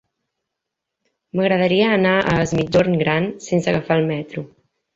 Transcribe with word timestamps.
M'agradaria 1.39 1.91
anar 1.99 2.15
a 2.23 2.35
Es 2.47 2.55
Migjorn 2.61 2.99
Gran 3.05 3.31
sense 3.51 3.73
agafar 3.75 4.03
el 4.03 4.11
metro. 4.17 4.47